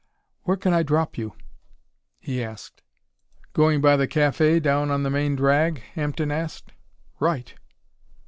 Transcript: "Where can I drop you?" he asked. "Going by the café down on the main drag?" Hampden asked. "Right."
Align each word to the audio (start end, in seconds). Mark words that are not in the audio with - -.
"Where 0.45 0.57
can 0.57 0.73
I 0.73 0.81
drop 0.81 1.15
you?" 1.15 1.35
he 2.19 2.43
asked. 2.43 2.81
"Going 3.53 3.81
by 3.81 3.97
the 3.97 4.07
café 4.07 4.59
down 4.59 4.89
on 4.89 5.03
the 5.03 5.11
main 5.11 5.35
drag?" 5.35 5.79
Hampden 5.93 6.31
asked. 6.31 6.71
"Right." 7.19 7.53